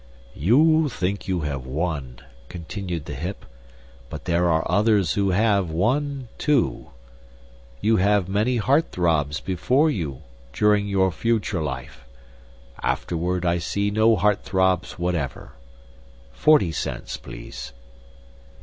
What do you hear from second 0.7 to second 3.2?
think you have won," continued the